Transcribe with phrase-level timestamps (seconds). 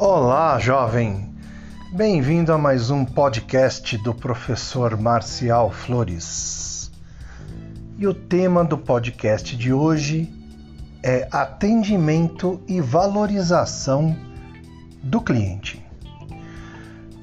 [0.00, 1.28] Olá, jovem!
[1.92, 6.88] Bem-vindo a mais um podcast do professor Marcial Flores.
[7.98, 10.32] E o tema do podcast de hoje
[11.02, 14.16] é atendimento e valorização
[15.02, 15.84] do cliente.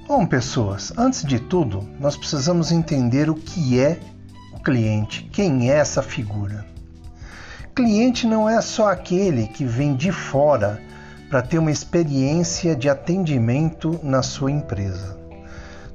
[0.05, 4.01] Bom, pessoas, antes de tudo, nós precisamos entender o que é
[4.51, 6.65] o cliente, quem é essa figura.
[7.73, 10.83] Cliente não é só aquele que vem de fora
[11.29, 15.17] para ter uma experiência de atendimento na sua empresa.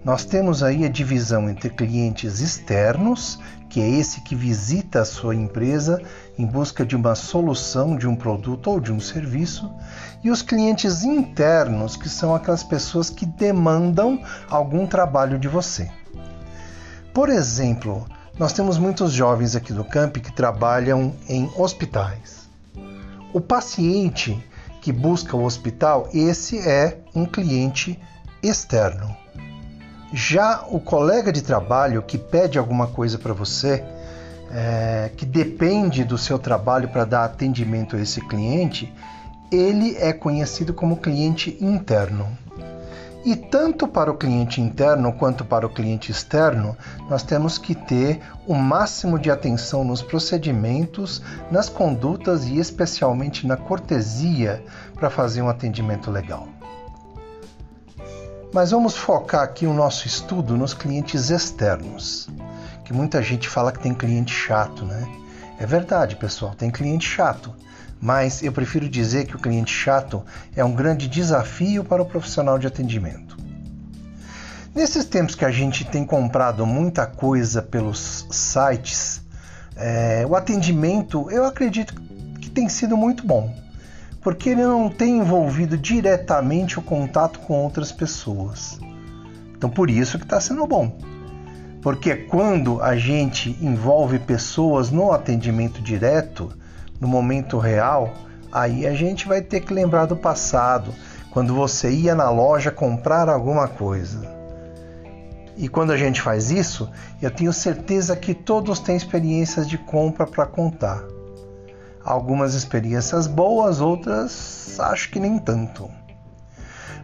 [0.05, 5.35] Nós temos aí a divisão entre clientes externos, que é esse que visita a sua
[5.35, 6.03] empresa
[6.39, 9.71] em busca de uma solução de um produto ou de um serviço,
[10.25, 15.91] e os clientes internos, que são aquelas pessoas que demandam algum trabalho de você.
[17.13, 18.07] Por exemplo,
[18.39, 22.49] nós temos muitos jovens aqui do camp que trabalham em hospitais.
[23.35, 24.43] O paciente
[24.81, 27.99] que busca o hospital, esse é um cliente
[28.43, 29.15] externo.
[30.13, 33.85] Já o colega de trabalho que pede alguma coisa para você,
[34.51, 38.93] é, que depende do seu trabalho para dar atendimento a esse cliente,
[39.53, 42.27] ele é conhecido como cliente interno.
[43.23, 46.75] E tanto para o cliente interno quanto para o cliente externo,
[47.09, 53.59] nós temos que ter o máximo de atenção nos procedimentos, nas condutas e especialmente na
[53.59, 56.49] cortesia para fazer um atendimento legal.
[58.55, 62.27] Mas vamos focar aqui o nosso estudo nos clientes externos,
[62.85, 65.07] que muita gente fala que tem cliente chato, né?
[65.59, 67.55] É verdade, pessoal, tem cliente chato
[68.01, 70.25] mas eu prefiro dizer que o cliente chato
[70.57, 73.37] é um grande desafio para o profissional de atendimento.
[74.75, 79.21] Nesses tempos que a gente tem comprado muita coisa pelos sites,
[79.77, 81.95] é, o atendimento eu acredito
[82.41, 83.55] que tem sido muito bom,
[84.23, 88.79] porque ele não tem envolvido diretamente o contato com outras pessoas.
[89.57, 90.97] Então por isso que está sendo bom.
[91.83, 96.53] Porque quando a gente envolve pessoas no atendimento direto,
[97.01, 98.13] no momento real,
[98.53, 100.93] aí a gente vai ter que lembrar do passado,
[101.31, 104.21] quando você ia na loja comprar alguma coisa.
[105.57, 106.91] E quando a gente faz isso,
[107.21, 111.03] eu tenho certeza que todos têm experiências de compra para contar.
[112.05, 115.89] Algumas experiências boas, outras acho que nem tanto.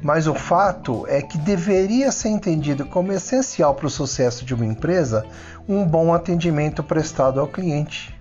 [0.02, 4.64] Mas o fato é que deveria ser entendido como essencial para o sucesso de uma
[4.64, 5.26] empresa
[5.68, 8.14] um bom atendimento prestado ao cliente.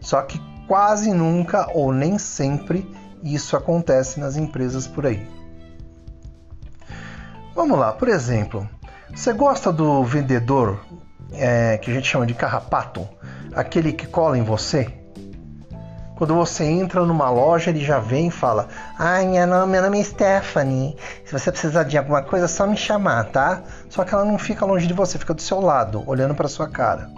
[0.00, 2.90] Só que quase nunca ou nem sempre
[3.22, 5.26] isso acontece nas empresas por aí.
[7.54, 8.68] Vamos lá, por exemplo,
[9.14, 10.84] você gosta do vendedor
[11.32, 13.08] é, que a gente chama de carrapato,
[13.54, 14.92] aquele que cola em você?
[16.16, 20.00] Quando você entra numa loja, ele já vem e fala: Ai, meu nome, meu nome
[20.00, 20.96] é Stephanie.
[21.26, 23.62] Se você precisar de alguma coisa, é só me chamar, tá?
[23.90, 26.68] Só que ela não fica longe de você, fica do seu lado, olhando para sua
[26.68, 27.10] cara.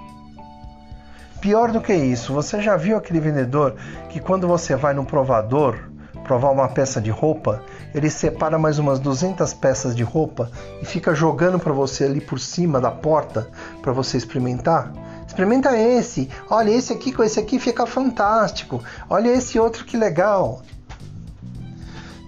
[1.41, 3.77] Pior do que isso, você já viu aquele vendedor
[4.09, 5.79] que quando você vai no provador
[6.25, 7.63] provar uma peça de roupa,
[7.95, 10.51] ele separa mais umas 200 peças de roupa
[10.83, 13.49] e fica jogando para você ali por cima da porta
[13.81, 14.93] para você experimentar?
[15.27, 16.29] Experimenta esse.
[16.51, 18.83] Olha, esse aqui com esse aqui fica fantástico.
[19.09, 20.63] Olha esse outro que legal.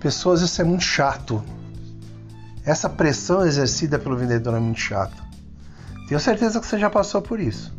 [0.01, 1.43] Pessoas, isso é muito chato.
[2.65, 5.17] Essa pressão exercida pelo vendedor é muito chata.
[6.09, 7.73] Tenho certeza que você já passou por isso.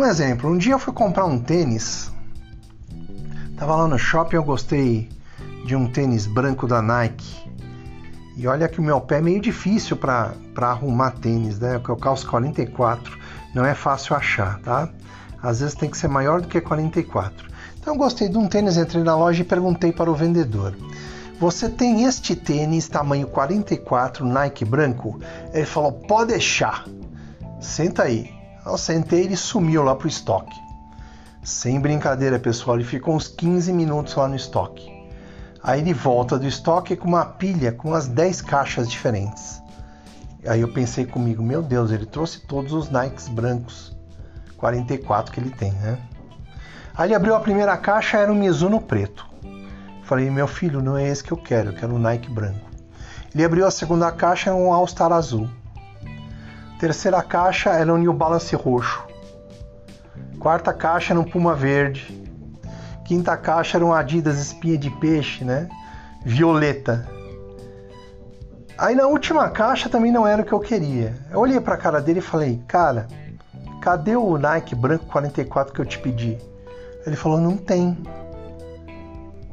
[0.00, 2.10] Um exemplo, um dia eu fui comprar um tênis.
[3.54, 5.10] Tava lá no shopping, eu gostei
[5.66, 7.46] de um tênis branco da Nike.
[8.34, 11.74] E olha que o meu pé é meio difícil para arrumar tênis, né?
[11.74, 13.18] Porque eu calço 44,
[13.54, 14.88] não é fácil achar, tá?
[15.42, 17.50] Às vezes tem que ser maior do que 44.
[17.78, 20.74] Então eu gostei de um tênis, entrei na loja e perguntei para o vendedor:
[21.38, 25.20] Você tem este tênis tamanho 44 Nike branco?
[25.52, 26.86] Ele falou: Pode deixar.
[27.60, 28.39] Senta aí.
[28.70, 30.56] Eu sentei e ele sumiu lá pro estoque.
[31.42, 34.88] Sem brincadeira, pessoal, ele ficou uns 15 minutos lá no estoque.
[35.60, 39.60] Aí ele volta do estoque com uma pilha com as 10 caixas diferentes.
[40.46, 43.92] Aí eu pensei comigo, meu Deus, ele trouxe todos os Nikes brancos.
[44.56, 45.98] 44 que ele tem, né?
[46.94, 49.26] Aí ele abriu a primeira caixa, era um Mizuno preto.
[50.04, 52.70] Falei, meu filho, não é esse que eu quero, eu quero um Nike branco.
[53.34, 55.50] Ele abriu a segunda caixa, era um All Star azul.
[56.80, 59.04] Terceira caixa era um New Balance roxo.
[60.38, 62.26] Quarta caixa era um Puma verde.
[63.04, 65.68] Quinta caixa era um Adidas espinha de peixe, né?
[66.24, 67.06] Violeta.
[68.78, 71.14] Aí na última caixa também não era o que eu queria.
[71.30, 73.06] Eu olhei para a cara dele e falei: "Cara,
[73.82, 76.38] cadê o Nike branco 44 que eu te pedi?"
[77.06, 77.98] Ele falou: "Não tem."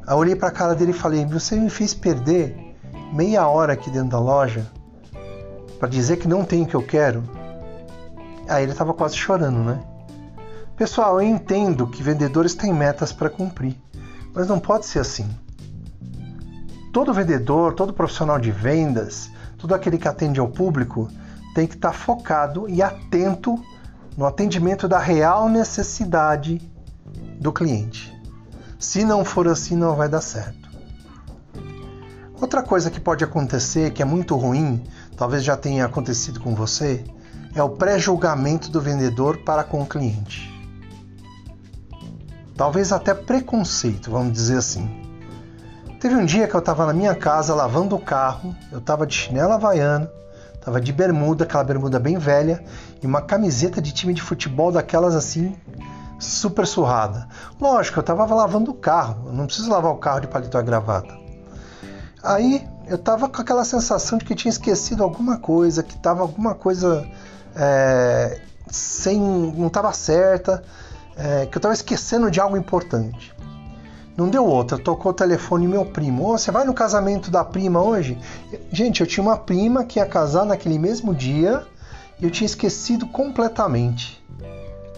[0.06, 2.56] Aí eu olhei para a cara dele e falei: Você me fez perder
[3.12, 4.77] meia hora aqui dentro da loja
[5.78, 7.22] para dizer que não tem o que eu quero?
[8.48, 9.80] Aí ele estava quase chorando, né?
[10.76, 13.76] Pessoal, eu entendo que vendedores têm metas para cumprir,
[14.32, 15.28] mas não pode ser assim.
[16.92, 21.08] Todo vendedor, todo profissional de vendas, todo aquele que atende ao público
[21.54, 23.60] tem que estar tá focado e atento
[24.16, 26.60] no atendimento da real necessidade
[27.40, 28.16] do cliente.
[28.78, 30.68] Se não for assim, não vai dar certo.
[32.40, 34.84] Outra coisa que pode acontecer, que é muito ruim,
[35.18, 37.04] talvez já tenha acontecido com você,
[37.54, 40.48] é o pré-julgamento do vendedor para com o cliente.
[42.56, 44.88] Talvez até preconceito, vamos dizer assim.
[46.00, 49.14] Teve um dia que eu estava na minha casa lavando o carro, eu estava de
[49.14, 50.08] chinela havaiana,
[50.54, 52.64] estava de bermuda, aquela bermuda bem velha,
[53.02, 55.56] e uma camiseta de time de futebol daquelas assim,
[56.20, 57.26] super surrada.
[57.60, 60.62] Lógico, eu estava lavando o carro, eu não preciso lavar o carro de paletó e
[60.62, 61.18] gravata.
[62.22, 66.54] Aí eu estava com aquela sensação de que tinha esquecido alguma coisa, que estava alguma
[66.54, 67.06] coisa
[67.54, 68.40] é,
[68.70, 69.20] sem.
[69.20, 70.62] não estava certa,
[71.16, 73.34] é, que eu estava esquecendo de algo importante.
[74.16, 76.28] Não deu outra, tocou o telefone meu primo.
[76.28, 78.18] Oh, você vai no casamento da prima hoje?
[78.72, 81.64] Gente, eu tinha uma prima que ia casar naquele mesmo dia
[82.18, 84.20] e eu tinha esquecido completamente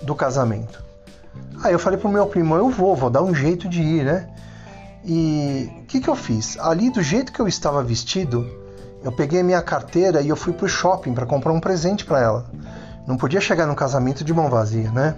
[0.02, 0.82] do casamento.
[1.62, 4.29] Aí eu falei pro meu primo, eu vou, vou dar um jeito de ir, né?
[5.04, 6.58] E o que, que eu fiz?
[6.58, 8.46] Ali, do jeito que eu estava vestido,
[9.02, 12.50] eu peguei minha carteira e eu fui pro shopping para comprar um presente para ela.
[13.06, 15.16] Não podia chegar no casamento de mão vazia, né?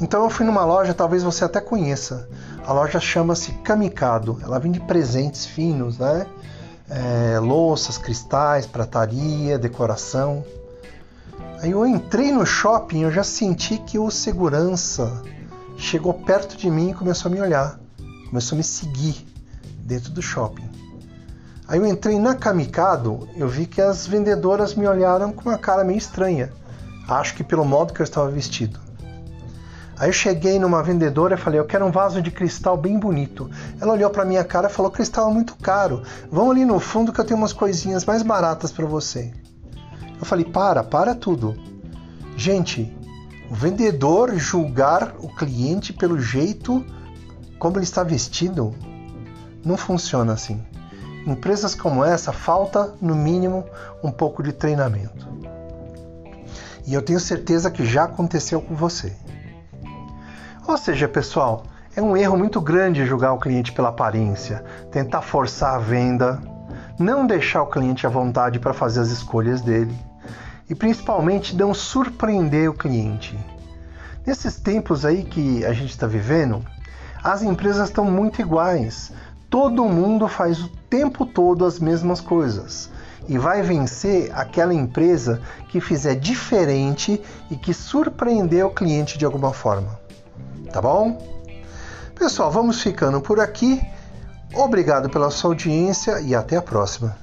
[0.00, 2.28] Então eu fui numa loja, talvez você até conheça.
[2.66, 4.38] A loja chama-se Kamikado.
[4.42, 6.26] Ela vende presentes finos, né?
[6.90, 10.44] É, louças, cristais, prataria, decoração.
[11.60, 15.22] Aí eu entrei no shopping, eu já senti que o segurança
[15.78, 17.78] chegou perto de mim e começou a me olhar,
[18.34, 19.24] começou a me seguir
[19.78, 20.68] dentro do shopping.
[21.68, 25.84] Aí eu entrei na Kamikado, eu vi que as vendedoras me olharam com uma cara
[25.84, 26.50] meio estranha.
[27.06, 28.80] Acho que pelo modo que eu estava vestido.
[29.96, 33.48] Aí eu cheguei numa vendedora e falei: Eu quero um vaso de cristal bem bonito.
[33.80, 36.02] Ela olhou para minha cara e falou: Cristal é muito caro.
[36.28, 39.32] Vão ali no fundo que eu tenho umas coisinhas mais baratas para você.
[40.18, 41.54] Eu falei: Para, para tudo.
[42.36, 42.92] Gente,
[43.48, 46.84] o vendedor julgar o cliente pelo jeito
[47.64, 48.74] como ele está vestido
[49.64, 50.62] não funciona assim.
[51.26, 53.64] Empresas como essa falta, no mínimo,
[54.02, 55.26] um pouco de treinamento.
[56.86, 59.16] E eu tenho certeza que já aconteceu com você.
[60.68, 61.62] Ou seja, pessoal,
[61.96, 64.62] é um erro muito grande julgar o cliente pela aparência,
[64.92, 66.42] tentar forçar a venda,
[66.98, 69.98] não deixar o cliente à vontade para fazer as escolhas dele
[70.68, 73.34] e principalmente não surpreender o cliente.
[74.26, 76.62] Nesses tempos aí que a gente está vivendo,
[77.24, 79.10] as empresas estão muito iguais.
[79.48, 82.90] Todo mundo faz o tempo todo as mesmas coisas.
[83.26, 85.40] E vai vencer aquela empresa
[85.70, 87.18] que fizer diferente
[87.50, 89.98] e que surpreender o cliente de alguma forma.
[90.70, 91.18] Tá bom?
[92.14, 93.80] Pessoal, vamos ficando por aqui.
[94.52, 97.16] Obrigado pela sua audiência e até a próxima.